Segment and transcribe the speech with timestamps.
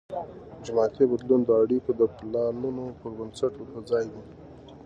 [0.59, 4.23] اجتماعي بدلون د اړیکو د پلانون پر بنسټ پرځای دی.